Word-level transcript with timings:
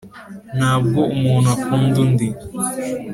ntabwo 0.57 1.01
umuntu 1.15 1.47
akunda 1.55 1.95
undi 2.05 2.27